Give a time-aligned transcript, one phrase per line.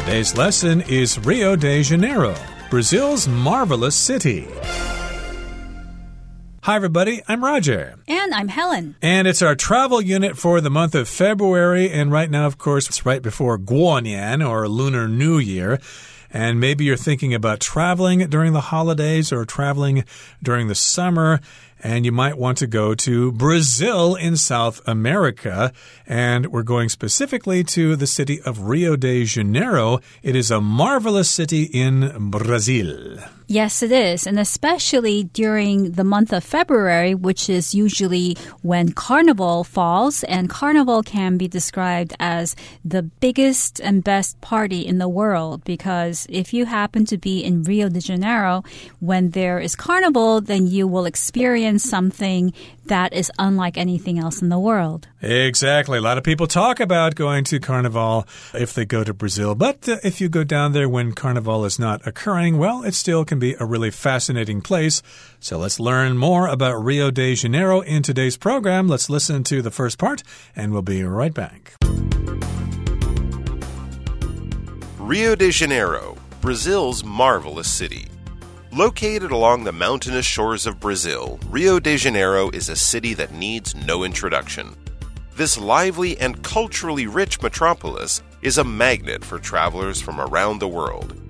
[0.00, 2.34] Today's lesson is Rio de Janeiro,
[2.70, 4.48] Brazil's marvelous city.
[6.62, 7.20] Hi, everybody.
[7.28, 7.96] I'm Roger.
[8.08, 8.96] And I'm Helen.
[9.02, 11.90] And it's our travel unit for the month of February.
[11.90, 15.78] And right now, of course, it's right before Guonian or Lunar New Year.
[16.30, 20.04] And maybe you're thinking about traveling during the holidays or traveling
[20.42, 21.40] during the summer
[21.82, 25.72] and you might want to go to Brazil in South America.
[26.06, 30.00] And we're going specifically to the city of Rio de Janeiro.
[30.22, 33.18] It is a marvelous city in Brazil.
[33.46, 34.28] Yes, it is.
[34.28, 40.22] And especially during the month of February, which is usually when Carnival falls.
[40.24, 46.28] And Carnival can be described as the biggest and best party in the world because
[46.30, 48.62] if you happen to be in Rio de Janeiro
[49.00, 52.52] when there is Carnival, then you will experience something
[52.86, 55.08] that is unlike anything else in the world.
[55.22, 55.98] Exactly.
[55.98, 59.54] A lot of people talk about going to Carnival if they go to Brazil.
[59.54, 63.24] But uh, if you go down there when Carnival is not occurring, well, it still
[63.24, 65.02] can be a really fascinating place.
[65.38, 68.88] So let's learn more about Rio de Janeiro in today's program.
[68.88, 70.22] Let's listen to the first part,
[70.56, 71.74] and we'll be right back.
[74.98, 78.09] Rio de Janeiro, Brazil's marvelous city.
[78.72, 83.74] Located along the mountainous shores of Brazil, Rio de Janeiro is a city that needs
[83.74, 84.76] no introduction.
[85.34, 91.20] This lively and culturally rich metropolis is a magnet for travelers from around the world.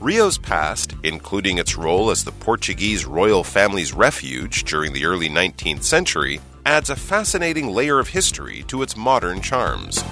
[0.00, 5.82] Rio's past, including its role as the Portuguese royal family's refuge during the early 19th
[5.82, 10.02] century, adds a fascinating layer of history to its modern charms.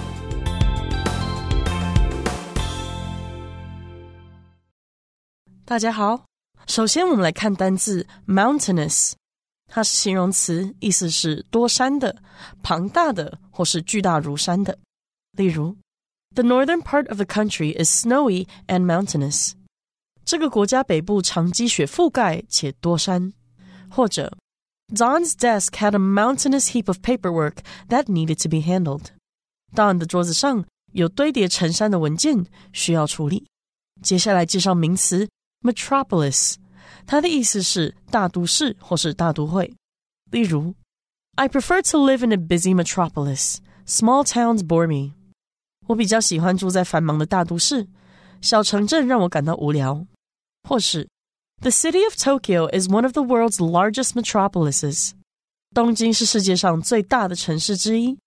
[6.67, 9.13] 首先，我们来看单字 mountainous，
[9.67, 12.23] 它是形容词，意思是多山的、
[12.63, 14.77] 庞大的或是巨大如山的。
[15.33, 15.77] 例如
[16.33, 19.51] ，The northern part of the country is snowy and mountainous。
[20.25, 23.31] 这个国家北部常积雪覆盖且多山。
[23.87, 24.35] 或者
[24.87, 27.57] ，Don's desk had a mountainous heap of paperwork
[27.89, 29.05] that needed to be handled。
[29.75, 33.45] Don 的桌子上有堆叠成山的文件需要处理。
[34.01, 35.29] 接下来介绍名词。
[35.61, 36.55] metropolis，
[37.06, 39.72] 它的意思是大都市或是大都会。
[40.30, 40.74] 例如，
[41.36, 43.58] I prefer to live in a busy metropolis.
[43.86, 45.14] Small towns bore me.
[45.86, 47.88] 我比较喜欢住在繁忙的大都市，
[48.40, 50.06] 小城镇让我感到无聊。
[50.68, 51.08] 或是，
[51.60, 55.12] The city of Tokyo is one of the world's largest metropolises.
[55.74, 58.18] 东京是世界上最大的城市之一。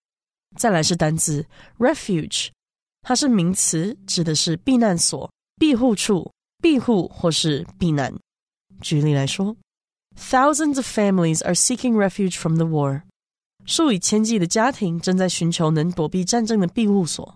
[0.58, 1.46] 再来是单词
[1.78, 2.50] refuge，
[3.02, 6.32] 它是名词，指的是避难所、庇护处。
[6.62, 8.18] 庇护或是避难。
[8.82, 9.56] 举例来说，
[10.18, 13.04] Thousands of families are seeking refuge from the war。
[13.66, 17.36] 数以千计的家庭正在寻求能躲避战争的庇护所。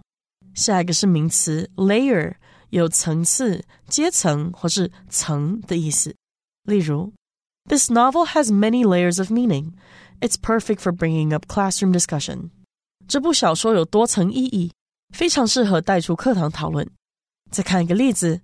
[0.54, 2.36] 下一个是名词 layer，
[2.70, 6.16] 有层次、阶层或是层的意思。
[6.64, 7.14] 例如，
[7.70, 9.74] This novel has many layers of meaning.
[10.20, 12.50] It's perfect for bringing up classroom discussion.
[13.08, 14.74] 这部小说有多层意义，
[15.16, 16.90] 非常适合带出课堂讨论。
[17.50, 18.42] 再看一个例子。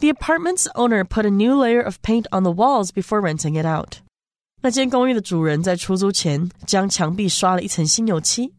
[0.00, 3.66] the apartment's owner put a new layer of paint on the walls before renting it
[3.66, 4.00] out.
[4.62, 8.54] 那间公寓的主人在出租前将墙壁刷了一层新油漆。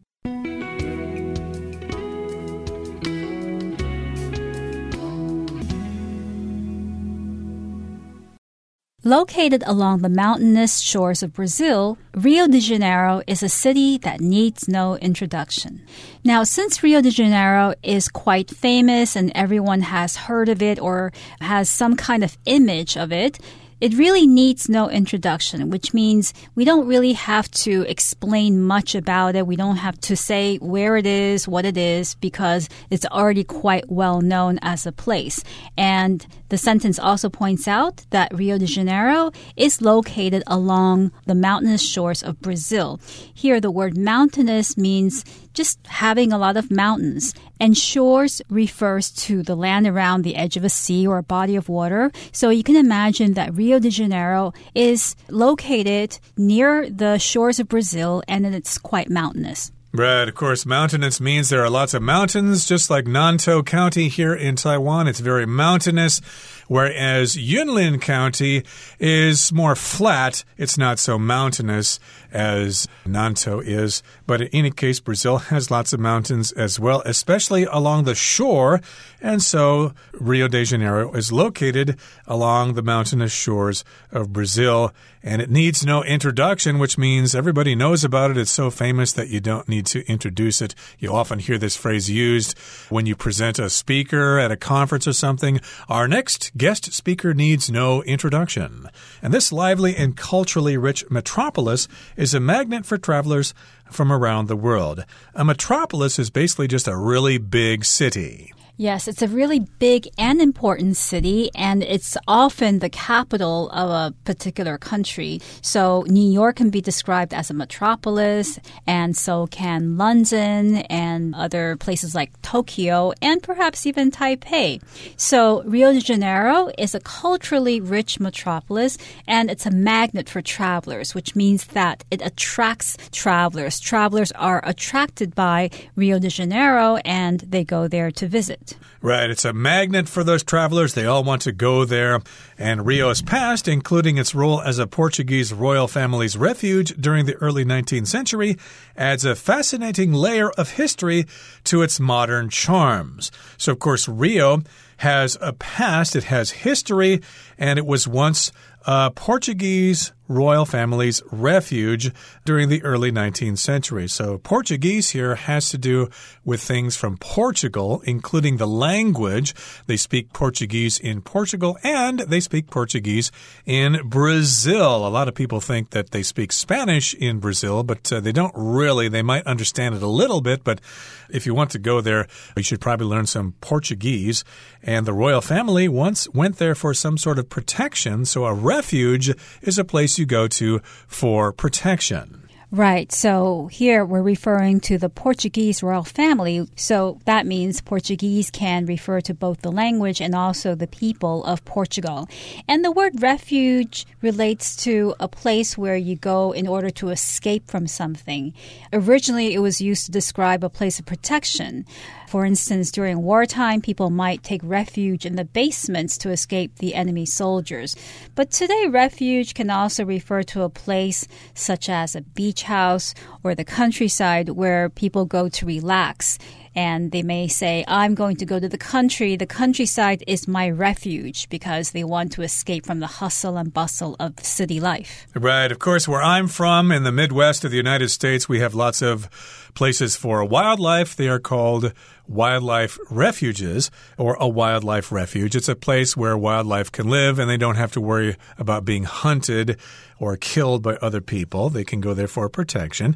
[9.07, 14.67] Located along the mountainous shores of Brazil, Rio de Janeiro is a city that needs
[14.67, 15.81] no introduction.
[16.25, 21.13] Now, since Rio de Janeiro is quite famous and everyone has heard of it or
[21.39, 23.39] has some kind of image of it,
[23.79, 29.35] it really needs no introduction, which means we don't really have to explain much about
[29.35, 29.45] it.
[29.45, 33.89] We don't have to say where it is, what it is, because it's already quite
[33.89, 35.43] well known as a place.
[35.77, 41.81] And the sentence also points out that Rio de Janeiro is located along the mountainous
[41.81, 42.99] shores of Brazil.
[43.33, 45.23] Here, the word mountainous means
[45.57, 47.33] just having a lot of mountains.
[47.59, 51.55] And shores refers to the land around the edge of a sea or a body
[51.55, 52.11] of water.
[52.31, 58.23] So you can imagine that Rio de Janeiro is located near the shores of Brazil
[58.27, 59.71] and it's quite mountainous.
[59.93, 64.35] Right, of course, mountainous means there are lots of mountains, just like Nantou County here
[64.35, 65.07] in Taiwan.
[65.07, 66.21] It's very mountainous,
[66.67, 68.63] whereas Yunlin County
[68.99, 70.43] is more flat.
[70.57, 71.99] It's not so mountainous
[72.31, 74.03] as Nantou is.
[74.25, 78.81] But in any case, Brazil has lots of mountains as well, especially along the shore.
[79.21, 81.97] And so Rio de Janeiro is located
[82.27, 84.93] along the mountainous shores of Brazil.
[85.27, 88.37] And it needs no introduction, which means everybody knows about it.
[88.37, 90.73] It's so famous that you don't need to introduce it.
[90.99, 92.57] You often hear this phrase used
[92.87, 95.59] when you present a speaker at a conference or something.
[95.89, 98.87] Our next guest speaker needs no introduction.
[99.21, 103.53] And this lively and culturally rich metropolis is a magnet for travelers
[103.91, 105.03] from around the world.
[105.35, 108.53] A metropolis is basically just a really big city.
[108.79, 114.13] Yes, it's a really big and important city, and it's often the capital of a
[114.23, 115.41] particular country.
[115.63, 121.75] So, New York can be described as a metropolis, and so can London and other
[121.77, 124.79] places like Tokyo, and perhaps even Taipei.
[125.15, 131.15] So, Rio de Janeiro is a culturally rich metropolis, and it's a magnet for travelers,
[131.15, 133.79] which means that it attracts travelers.
[133.79, 138.66] Travelers are attracted by Rio de Janeiro, and they go there to visit.
[139.01, 139.29] Right.
[139.29, 140.93] It's a magnet for those travelers.
[140.93, 142.19] They all want to go there.
[142.57, 147.63] And Rio's past, including its role as a Portuguese royal family's refuge during the early
[147.63, 148.57] 19th century,
[148.95, 151.25] adds a fascinating layer of history
[151.65, 153.31] to its modern charms.
[153.57, 154.63] So, of course, Rio
[154.97, 157.21] has a past, it has history,
[157.57, 158.51] and it was once
[158.85, 162.11] a Portuguese royal family's refuge
[162.45, 164.07] during the early 19th century.
[164.07, 166.09] So, Portuguese here has to do
[166.43, 169.53] with things from Portugal, including the language.
[169.85, 173.31] They speak Portuguese in Portugal and they speak Portuguese
[173.65, 175.07] in Brazil.
[175.07, 178.53] A lot of people think that they speak Spanish in Brazil, but uh, they don't
[178.55, 179.09] really.
[179.09, 180.81] They might understand it a little bit, but
[181.29, 184.43] if you want to go there, you should probably learn some Portuguese.
[184.81, 189.33] And the royal family once went there for some sort of protection, so a refuge
[189.61, 189.83] is a
[190.17, 192.47] you go to for protection.
[192.69, 193.09] Right.
[193.13, 196.67] So here we're referring to the Portuguese royal family.
[196.75, 201.63] So that means Portuguese can refer to both the language and also the people of
[201.63, 202.27] Portugal.
[202.67, 207.71] And the word refuge relates to a place where you go in order to escape
[207.71, 208.53] from something.
[208.91, 211.85] Originally, it was used to describe a place of protection.
[212.27, 217.25] For instance, during wartime, people might take refuge in the basements to escape the enemy
[217.25, 217.95] soldiers.
[218.35, 223.13] But today, refuge can also refer to a place such as a beach house
[223.45, 226.37] or the countryside where people go to relax
[226.77, 229.35] and they may say, I'm going to go to the country.
[229.35, 234.15] The countryside is my refuge because they want to escape from the hustle and bustle
[234.19, 235.25] of city life.
[235.33, 235.71] Right.
[235.71, 239.01] Of course, where I'm from in the Midwest of the United States, we have lots
[239.01, 239.27] of
[239.73, 241.15] places for wildlife.
[241.15, 241.93] They are called
[242.27, 243.89] wildlife refuges
[244.19, 245.55] or a wildlife refuge.
[245.55, 249.05] It's a place where wildlife can live and they don't have to worry about being
[249.05, 249.77] hunted
[250.19, 251.69] or killed by other people.
[251.69, 253.15] They can go there for protection.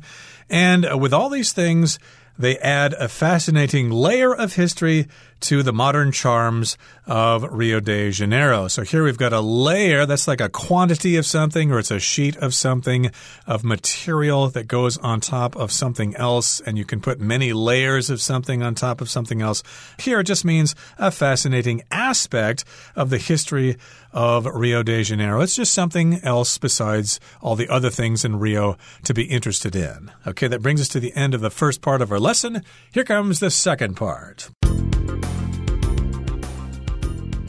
[0.49, 1.99] And uh, with all these things,
[2.41, 5.07] they add a fascinating layer of history
[5.41, 8.67] to the modern charms of Rio de Janeiro.
[8.67, 11.99] So here we've got a layer that's like a quantity of something, or it's a
[11.99, 13.11] sheet of something
[13.45, 18.09] of material that goes on top of something else, and you can put many layers
[18.09, 19.63] of something on top of something else.
[19.99, 22.63] Here it just means a fascinating aspect
[22.95, 23.77] of the history
[24.13, 25.41] of Rio de Janeiro.
[25.41, 30.11] It's just something else besides all the other things in Rio to be interested in.
[30.27, 32.63] Okay, that brings us to the end of the first part of our lesson.
[32.91, 34.49] Here comes the second part.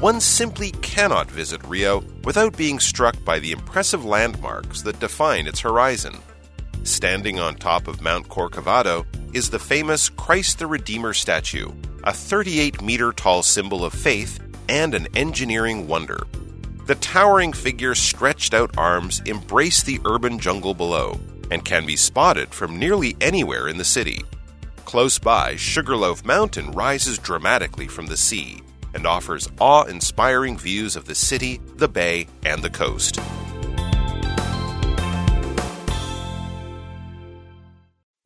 [0.02, 5.60] One simply cannot visit Rio without being struck by the impressive landmarks that define its
[5.60, 6.18] horizon.
[6.82, 11.70] Standing on top of Mount Corcovado is the famous Christ the Redeemer statue,
[12.02, 16.26] a 38 meter tall symbol of faith and an engineering wonder.
[16.86, 21.20] The towering figure's stretched out arms embrace the urban jungle below
[21.52, 24.24] and can be spotted from nearly anywhere in the city.
[24.84, 28.62] Close by, Sugarloaf Mountain rises dramatically from the sea
[28.94, 33.18] and offers awe inspiring views of the city, the bay, and the coast.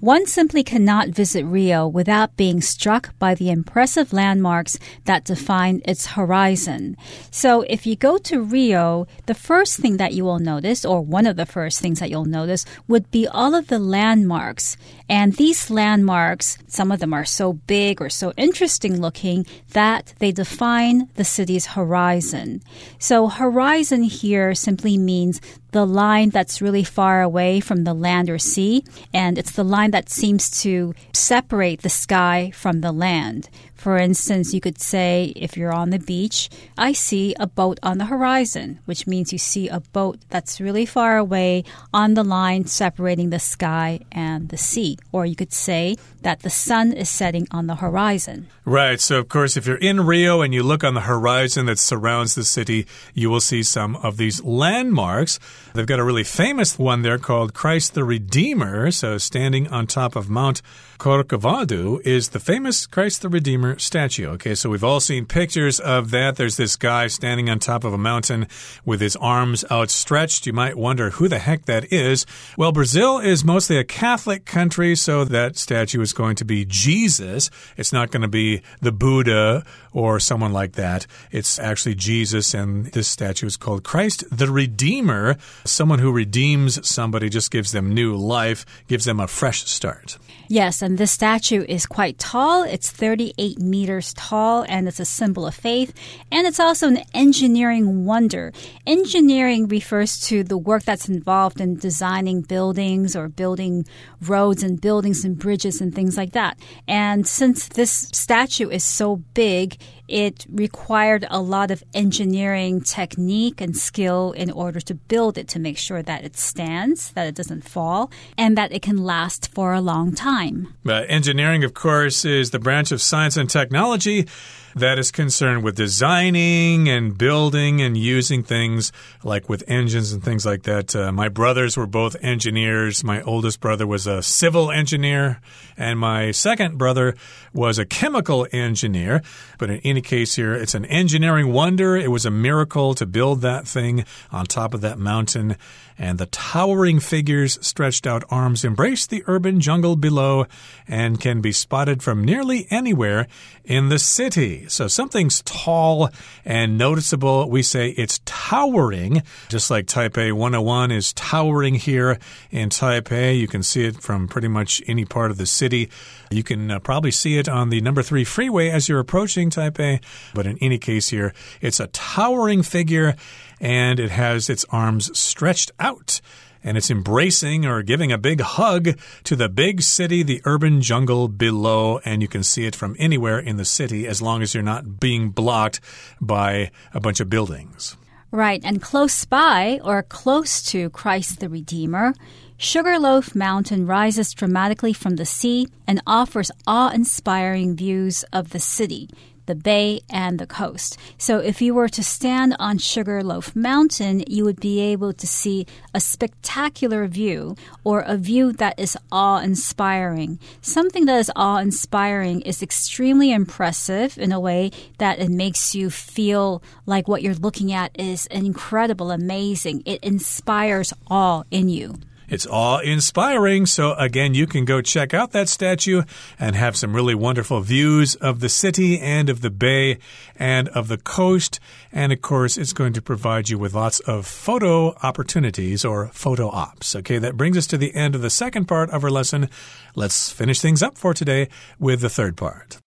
[0.00, 6.09] One simply cannot visit Rio without being struck by the impressive landmarks that define its
[6.09, 6.99] horizon.
[7.31, 11.25] So, if you go to Rio, the first thing that you will notice, or one
[11.25, 14.76] of the first things that you'll notice, would be all of the landmarks.
[15.09, 20.31] And these landmarks, some of them are so big or so interesting looking that they
[20.31, 22.61] define the city's horizon.
[22.99, 25.41] So, horizon here simply means
[25.76, 29.90] the line that's really far away from the land or sea, and it's the line
[29.90, 33.50] that seems to separate the sky from the land.
[33.75, 37.99] For instance, you could say, if you're on the beach, I see a boat on
[37.99, 42.64] the horizon, which means you see a boat that's really far away on the line
[42.64, 44.99] separating the sky and the sea.
[45.12, 48.49] Or you could say that the sun is setting on the horizon.
[48.64, 48.99] Right.
[49.00, 52.35] So, of course, if you're in Rio and you look on the horizon that surrounds
[52.35, 55.38] the city, you will see some of these landmarks.
[55.76, 58.90] They've got a really famous one there called Christ the Redeemer.
[58.90, 60.62] So, standing on top of Mount
[60.99, 64.28] Corcovado is the famous Christ the Redeemer statue.
[64.28, 66.37] Okay, so we've all seen pictures of that.
[66.37, 68.49] There's this guy standing on top of a mountain
[68.87, 70.47] with his arms outstretched.
[70.47, 72.25] You might wonder who the heck that is.
[72.56, 77.50] Well, Brazil is mostly a Catholic country, so that statue is going to be Jesus.
[77.76, 81.06] It's not going to be the Buddha or someone like that.
[81.30, 85.37] It's actually Jesus, and this statue is called Christ the Redeemer.
[85.66, 90.18] Someone who redeems somebody just gives them new life, gives them a fresh start.
[90.49, 92.62] Yes, and this statue is quite tall.
[92.62, 95.92] It's 38 meters tall, and it's a symbol of faith.
[96.30, 98.52] And it's also an engineering wonder.
[98.87, 103.87] Engineering refers to the work that's involved in designing buildings or building
[104.20, 106.58] roads and buildings and bridges and things like that.
[106.87, 109.78] And since this statue is so big,
[110.09, 115.59] it required a lot of engineering technique and skill in order to build it to
[115.59, 119.73] make sure that it stands, that it doesn't fall, and that it can last for
[119.73, 120.75] a long time.
[120.87, 124.27] Uh, engineering, of course, is the branch of science and technology
[124.76, 128.92] that is concerned with designing and building and using things
[129.25, 130.95] like with engines and things like that.
[130.95, 133.02] Uh, my brothers were both engineers.
[133.02, 135.40] My oldest brother was a civil engineer,
[135.78, 137.16] and my second brother
[137.54, 139.23] was a chemical engineer.
[139.56, 141.97] But in any case, here, it's an engineering wonder.
[141.97, 145.56] It was a miracle to build that thing on top of that mountain
[145.99, 150.47] and the towering figure's stretched out arms embrace the urban jungle below
[150.87, 153.26] and can be spotted from nearly anywhere
[153.65, 154.69] in the city.
[154.69, 156.11] So something's tall
[156.45, 157.49] and noticeable.
[157.49, 162.19] We say it's towering, just like Taipei 101 is towering here
[162.50, 163.38] in Taipei.
[163.38, 165.91] You can see it from pretty much any part of the city.
[166.30, 170.02] You can uh, probably see it on the number three freeway as you're approaching Taipei.
[170.35, 173.14] But in any case, here, it's a towering figure
[173.61, 176.21] and it has its arms stretched out
[176.66, 181.28] and it's embracing or giving a big hug to the big city, the urban jungle
[181.28, 184.64] below, and you can see it from anywhere in the city as long as you're
[184.64, 185.80] not being blocked
[186.21, 187.97] by a bunch of buildings.
[188.33, 192.12] Right, and close by, or close to Christ the Redeemer,
[192.59, 199.09] Sugarloaf Mountain rises dramatically from the sea and offers awe inspiring views of the city
[199.47, 200.99] the bay, and the coast.
[201.19, 205.67] So if you were to stand on Sugarloaf Mountain, you would be able to see
[205.95, 210.39] a spectacular view or a view that is awe inspiring.
[210.61, 215.91] Something that is awe inspiring is extremely impressive in a way that it makes you
[215.91, 219.83] feel like what you're looking at is incredible, amazing.
[219.87, 221.99] It inspires awe in you.
[222.28, 223.66] It's awe inspiring.
[223.66, 226.02] So, again, you can go check out that statue
[226.38, 229.99] and have some really wonderful views of the city and of the bay
[230.37, 231.61] and of the coast.
[231.92, 236.49] And of course, it's going to provide you with lots of photo opportunities or photo
[236.49, 236.97] ops.
[236.97, 239.49] Okay, that brings us to the end of the second part of our lesson.
[239.95, 242.78] Let's finish things up for today with the third part.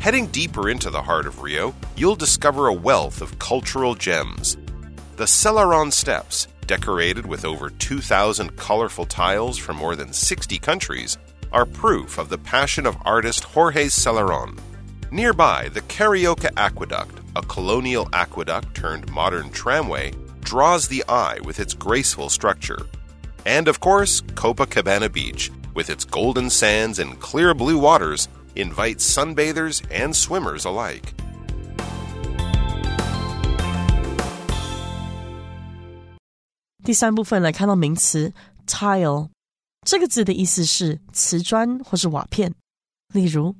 [0.00, 4.56] Heading deeper into the heart of Rio, you'll discover a wealth of cultural gems.
[5.16, 11.16] The Selarón Steps, decorated with over 2,000 colorful tiles from more than 60 countries,
[11.52, 14.60] are proof of the passion of artist Jorge Selarón.
[15.10, 21.72] Nearby, the Carioca Aqueduct, a colonial aqueduct turned modern tramway, draws the eye with its
[21.72, 22.84] graceful structure.
[23.46, 29.82] And of course, Copacabana Beach, with its golden sands and clear blue waters, invites sunbathers
[29.90, 31.14] and swimmers alike.
[36.85, 38.33] 第三部分来看到名词
[38.65, 39.29] tile，
[39.85, 42.53] 这个字的意思是瓷砖或是瓦片。
[43.13, 43.55] 例如，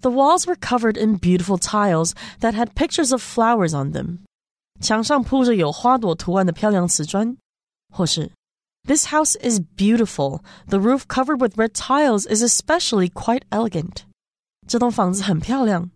[0.00, 4.18] The walls were covered in beautiful tiles that had pictures of flowers on them。
[4.80, 7.36] 墙上铺着有花朵图案的漂亮瓷砖，
[7.92, 8.30] 或是
[8.86, 10.40] This house is beautiful.
[10.68, 14.02] The roof covered with red tiles is especially quite elegant.
[14.66, 15.90] 这栋房子很漂亮，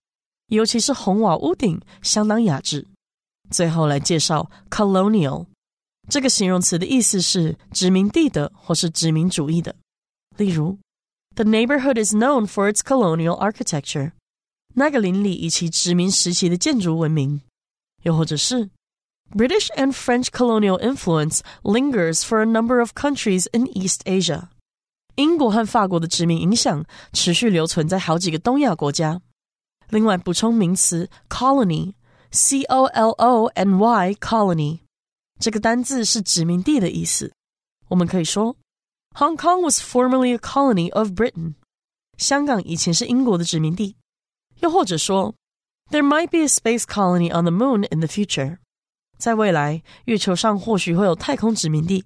[0.48, 2.88] 尤其是红瓦屋顶，相当雅致。
[3.50, 5.46] 最后来介绍 colonial。
[6.08, 9.74] 这个形容词的意思是殖民地的或是殖民主义的。
[10.36, 10.78] 例如，
[11.34, 14.12] The neighborhood is known for its colonial architecture。
[14.74, 17.42] 那个邻里以其殖民时期的建筑闻名。
[18.02, 18.70] 又或者是，
[19.30, 24.48] British and French colonial influence lingers for a number of countries in East Asia。
[25.16, 29.20] 英国和法国的殖民影响持续留存在好几个东亚国家。
[29.90, 34.80] 另外，补充名词 colony，c o l o n y colony，
[35.39, 37.31] 这个单字是殖民地的意思。
[37.89, 38.55] 我们可以说
[39.15, 41.53] ，Hong Kong was formerly a colony of Britain。
[42.17, 43.95] 香港以前是英国的殖民地。
[44.61, 45.35] 又或者说
[45.91, 48.57] ，There might be a space colony on the moon in the future。
[49.17, 52.05] 在未来，月球上或许会有太空殖民地。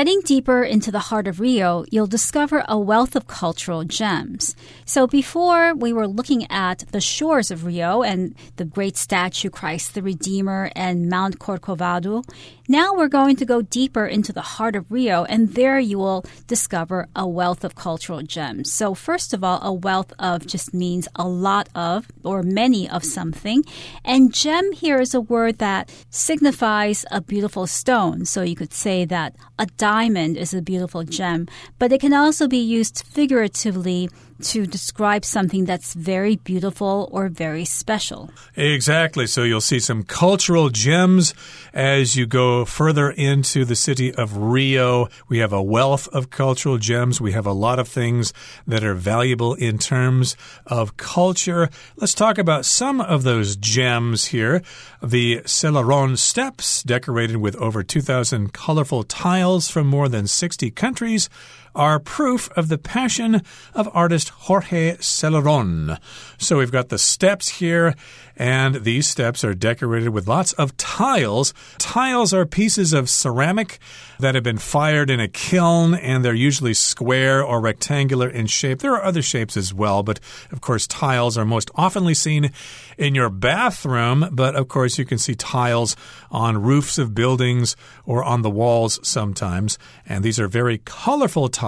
[0.00, 4.56] Heading deeper into the heart of Rio, you'll discover a wealth of cultural gems.
[4.86, 9.92] So before we were looking at the shores of Rio and the great statue Christ
[9.92, 12.24] the Redeemer and Mount Corcovado,
[12.66, 16.24] now we're going to go deeper into the heart of Rio and there you will
[16.46, 18.72] discover a wealth of cultural gems.
[18.72, 23.04] So first of all, a wealth of just means a lot of or many of
[23.04, 23.64] something.
[24.02, 28.24] And gem here is a word that signifies a beautiful stone.
[28.24, 31.48] So you could say that a diamond is a beautiful gem,
[31.80, 34.08] but it can also be used figuratively
[34.40, 38.30] to describe something that's very beautiful or very special.
[38.56, 39.26] Exactly.
[39.26, 41.34] So you'll see some cultural gems
[41.72, 45.08] as you go further into the city of Rio.
[45.28, 47.20] We have a wealth of cultural gems.
[47.20, 48.32] We have a lot of things
[48.66, 51.68] that are valuable in terms of culture.
[51.96, 54.62] Let's talk about some of those gems here.
[55.02, 61.28] The Selarón Steps, decorated with over 2,000 colorful tiles from more than 60 countries
[61.74, 63.42] are proof of the passion
[63.74, 65.98] of artist Jorge Selarón.
[66.38, 67.94] So we've got the steps here,
[68.36, 71.52] and these steps are decorated with lots of tiles.
[71.78, 73.78] Tiles are pieces of ceramic
[74.18, 78.80] that have been fired in a kiln, and they're usually square or rectangular in shape.
[78.80, 82.50] There are other shapes as well, but of course, tiles are most oftenly seen
[82.96, 84.28] in your bathroom.
[84.32, 85.96] But of course, you can see tiles
[86.30, 89.78] on roofs of buildings or on the walls sometimes.
[90.06, 91.59] And these are very colorful tiles,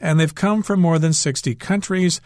[0.00, 2.20] and they've come from more than 60 countries.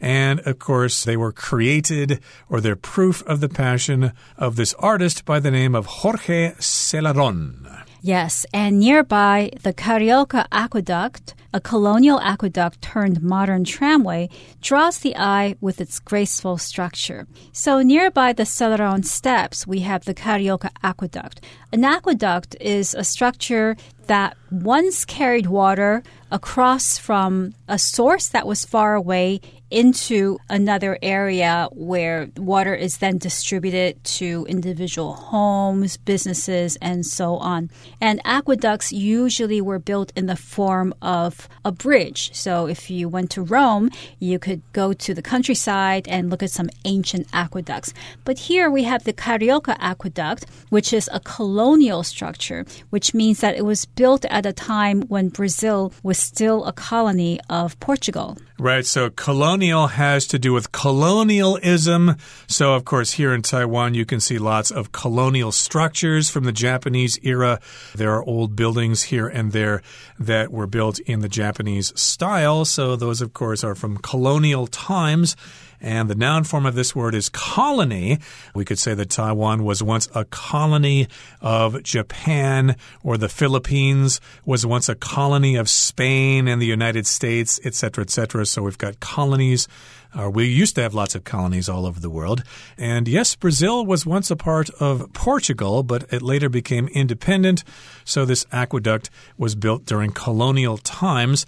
[0.00, 5.24] And of course, they were created or they're proof of the passion of this artist
[5.24, 7.91] by the name of Jorge Selarón.
[8.04, 14.28] Yes, and nearby, the Carioca Aqueduct, a colonial aqueduct turned modern tramway,
[14.60, 17.28] draws the eye with its graceful structure.
[17.52, 21.42] So nearby the Selarón Steps, we have the Carioca Aqueduct.
[21.72, 23.76] An aqueduct is a structure
[24.08, 29.40] that once carried water across from a source that was far away
[29.72, 37.70] into another area where water is then distributed to individual homes, businesses, and so on.
[38.00, 42.34] And aqueducts usually were built in the form of a bridge.
[42.34, 46.50] So if you went to Rome, you could go to the countryside and look at
[46.50, 47.94] some ancient aqueducts.
[48.24, 53.56] But here we have the Carioca Aqueduct, which is a colonial structure, which means that
[53.56, 58.36] it was built at a time when Brazil was still a colony of Portugal.
[58.58, 58.86] Right.
[58.86, 62.16] So colonial has to do with colonialism.
[62.48, 66.52] So, of course, here in Taiwan, you can see lots of colonial structures from the
[66.52, 67.60] Japanese era.
[67.94, 69.82] There are old buildings here and there
[70.18, 72.64] that were built in the Japanese style.
[72.64, 75.36] So, those, of course, are from colonial times.
[75.82, 78.20] And the noun form of this word is colony.
[78.54, 81.08] We could say that Taiwan was once a colony
[81.40, 87.58] of Japan, or the Philippines was once a colony of Spain and the United States,
[87.64, 88.46] etc., etc.
[88.46, 89.66] So we've got colonies.
[90.14, 92.44] Uh, we used to have lots of colonies all over the world.
[92.78, 97.64] And yes, Brazil was once a part of Portugal, but it later became independent.
[98.04, 101.44] So this aqueduct was built during colonial times.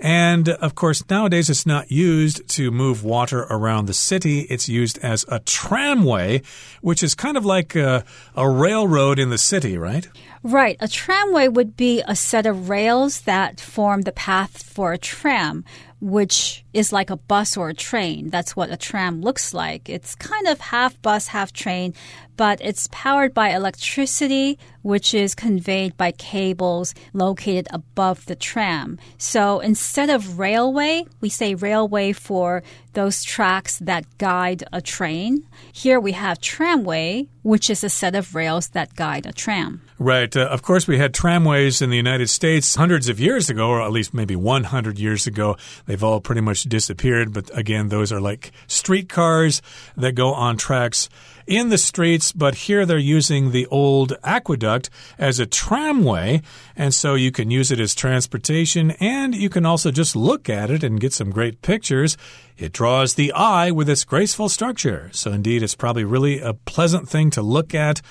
[0.00, 4.40] And of course, nowadays it's not used to move water around the city.
[4.42, 6.42] It's used as a tramway,
[6.82, 8.04] which is kind of like a,
[8.36, 10.08] a railroad in the city, right?
[10.42, 10.76] Right.
[10.80, 15.64] A tramway would be a set of rails that form the path for a tram,
[16.00, 18.30] which is like a bus or a train.
[18.30, 19.88] That's what a tram looks like.
[19.88, 21.92] It's kind of half bus, half train,
[22.36, 28.98] but it's powered by electricity, which is conveyed by cables located above the tram.
[29.18, 35.48] So instead of railway, we say railway for those tracks that guide a train.
[35.72, 39.80] Here we have tramway, which is a set of rails that guide a tram.
[39.98, 40.36] Right.
[40.36, 43.80] Uh, of course, we had tramways in the United States hundreds of years ago, or
[43.80, 45.56] at least maybe 100 years ago.
[45.86, 47.32] They've all pretty much disappeared.
[47.32, 49.62] But again, those are like streetcars
[49.96, 51.08] that go on tracks
[51.48, 56.42] in the streets, but here they're using the old aqueduct as a tramway,
[56.76, 60.70] and so you can use it as transportation and you can also just look at
[60.70, 62.16] it and get some great pictures.
[62.58, 65.08] It draws the eye with its graceful structure.
[65.12, 68.02] So, indeed, it's probably really a pleasant thing to look at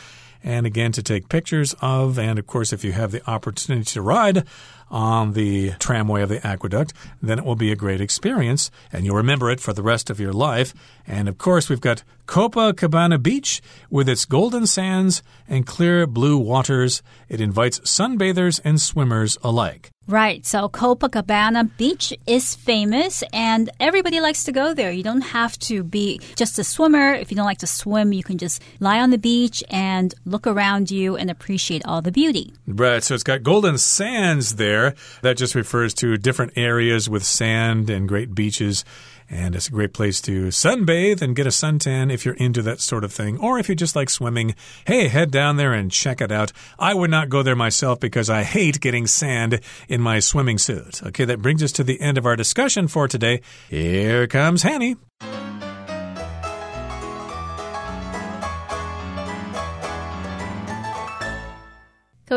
[0.44, 2.18] and again to take pictures of.
[2.18, 4.46] And of course, if you have the opportunity to ride
[4.90, 9.16] on the tramway of the aqueduct, then it will be a great experience and you'll
[9.16, 10.74] remember it for the rest of your life.
[11.06, 17.02] And of course, we've got Copacabana Beach with its golden sands and clear blue waters.
[17.30, 19.92] It invites sunbathers and swimmers alike.
[20.10, 20.46] Right.
[20.46, 24.90] So Copacabana Beach is famous and everybody likes to go there.
[24.90, 27.14] You don't have to be just a swimmer.
[27.14, 30.48] If you don't like to swim, you can just lie on the beach and look
[30.48, 32.54] around you and appreciate all the beauty.
[32.66, 33.04] Right.
[33.04, 34.77] So it's got golden sands there.
[35.22, 38.84] That just refers to different areas with sand and great beaches.
[39.30, 42.80] And it's a great place to sunbathe and get a suntan if you're into that
[42.80, 43.38] sort of thing.
[43.40, 46.54] Or if you just like swimming, hey, head down there and check it out.
[46.80, 49.60] I would not go there myself because I hate getting sand
[49.90, 51.04] in my swimming suit.
[51.04, 53.42] Okay, that brings us to the end of our discussion for today.
[53.70, 54.96] Here comes Hanny.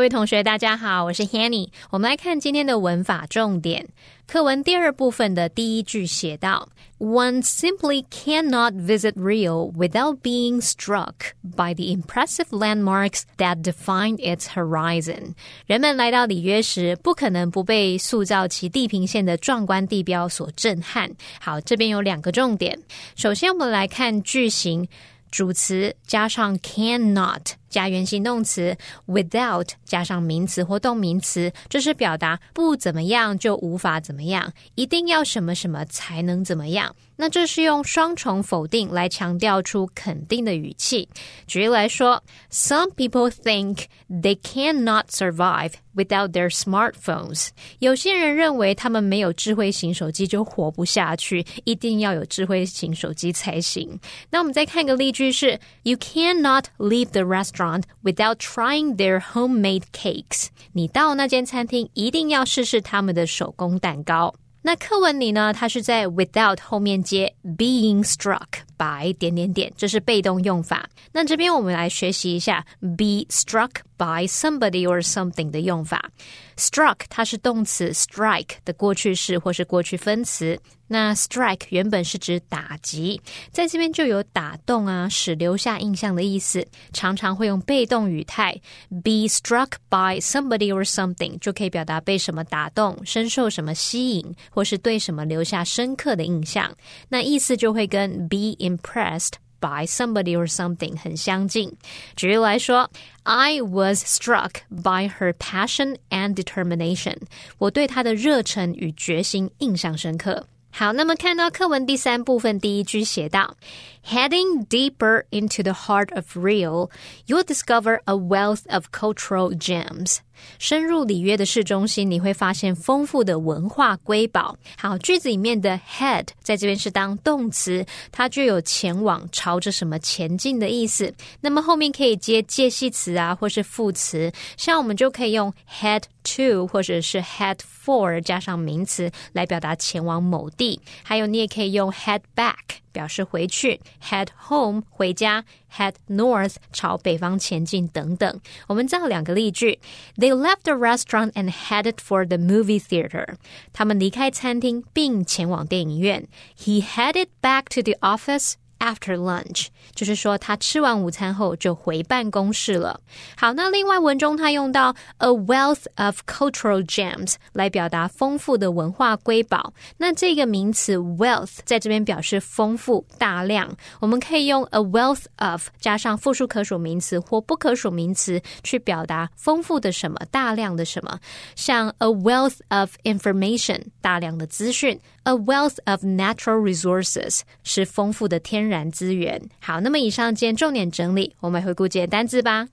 [0.00, 1.70] 位同学，大家好，我是 Hanny。
[1.88, 3.88] 我们来看今天的文法重点。
[4.26, 15.34] 课文第二部分的第一句写道：“One simply cannot visit Rio without being struck by the impressive landmarks that define its horizon。”
[15.66, 21.10] 人们来到里约时，不可能不被塑造其地平线的壮观地标所震撼。
[21.40, 22.78] 好，这边有两个重点。
[23.14, 24.86] 首先，我们来看句型。
[25.28, 36.95] 主词加上 cannot 加原形动词 without 加上名词或动名词，这是表达不怎么样就无法怎么样，一定要什么什么才能怎么样。
[37.15, 41.07] 那这是用双重否定来强调出肯定的语气。
[41.45, 47.49] 举例来说，Some people think they cannot survive without their smartphones。
[47.77, 53.99] 有些人认为他们没有智慧型手机就活不下去，一定要有智慧型手机才行。
[54.31, 57.60] 那我们再看一个例句是：You cannot leave the restaurant
[58.02, 60.48] without trying their homemade cakes。
[60.72, 64.34] 你到那间餐厅一定要试试他们的手工蛋糕。
[64.62, 68.46] 那课文里呢，它是在 without 后面接 being struck
[68.81, 70.89] By 点点点，这是被动用法。
[71.11, 76.09] 那这边我们来学习一下 be struck by somebody or something 的用法。
[76.57, 80.59] struck 它是动词 strike 的过去式或是过去分词。
[80.87, 86.67] 那 strike 原本是指打击，在这边就有打动啊，使留下印象的意思。
[86.91, 88.59] 常常会用被动语态
[89.01, 96.69] ，be struck by somebody or something 就可以表达被什么打动、深受什么吸引，或是对什么留下深刻的印象。
[97.07, 101.77] 那意思就会跟 be in impressed by somebody or something 很相近。
[102.15, 102.89] 举例来说
[103.23, 107.17] ，I was struck by her passion and determination。
[107.57, 110.47] 我对她的热忱与决心印象深刻。
[110.73, 113.57] 好，那么看到课文第三部分第一句写道
[114.06, 116.88] ，Heading deeper into the heart of Rio,
[117.26, 120.18] you'll discover a wealth of cultural gems.
[120.58, 124.54] 深入里约的市中心，你会发现丰富的文化瑰宝。
[124.76, 131.12] 好，句子里面的 head 在这边是当动词，它就有前往、朝着什么前进的意思。
[131.40, 140.78] 那么后面可以接介系词啊，或是副词，像我们就可以用 head to 或者是 head for 加上名词来表达前往某地。
[141.02, 142.54] 还有，你也可以用 head back。
[142.92, 148.40] 表示回去，head home 回家，head north 朝北方前进等等。
[148.66, 149.78] 我们造两个例句：
[150.16, 153.36] They left the restaurant and headed for the movie theater。
[153.72, 156.26] 他们离开餐厅并前往电影院。
[156.58, 162.99] He headed back to the office After lunch，就是说他吃完午餐后就回办公室了。
[163.37, 169.71] 好，那另外文中他用到 a wealth of cultural gems 来表达丰富的文化瑰宝。
[169.97, 173.71] 那这个名词 wealth 在这边表示丰富、大量。
[173.99, 181.19] 我们可以用 a wealth of 加上复数可数名词或不可数名词去表达丰富的什么、大量的什么。
[181.55, 184.99] 像 a wealth of information，大量的资讯。
[185.23, 189.39] A wealth of natural resources 是丰富的天然资源。
[189.59, 192.67] 好，那么以上见重点整理，我们回顾几个单词吧。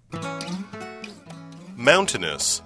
[1.79, 2.61] Mountainous.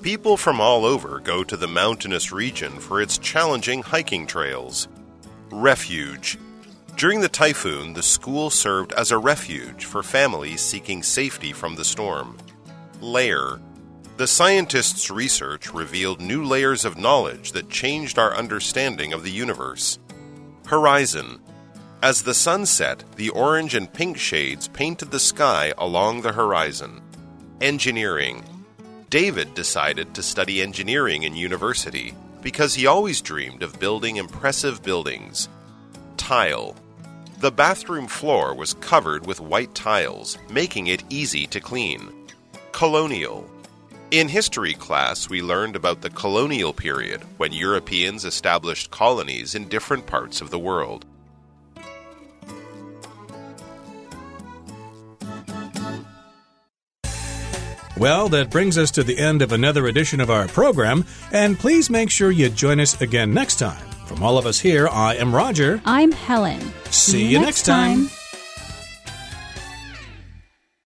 [0.00, 4.86] People from all over go to the mountainous region for its challenging hiking trails.
[5.50, 6.38] Refuge.
[6.96, 11.84] During the typhoon, the school served as a refuge for families seeking safety from the
[11.84, 12.36] storm.
[13.00, 13.60] Layer.
[14.16, 19.98] The scientists' research revealed new layers of knowledge that changed our understanding of the universe.
[20.64, 21.38] Horizon.
[22.02, 27.02] As the sun set, the orange and pink shades painted the sky along the horizon.
[27.60, 28.42] Engineering.
[29.10, 35.50] David decided to study engineering in university because he always dreamed of building impressive buildings.
[36.16, 36.74] Tile.
[37.40, 42.10] The bathroom floor was covered with white tiles, making it easy to clean.
[42.72, 43.46] Colonial.
[44.12, 50.06] In history class, we learned about the colonial period when Europeans established colonies in different
[50.06, 51.04] parts of the world.
[57.98, 61.90] Well, that brings us to the end of another edition of our program, and please
[61.90, 63.88] make sure you join us again next time.
[64.06, 65.80] From all of us here, I am Roger.
[65.84, 66.60] I'm Helen.
[66.90, 68.08] See, you next time.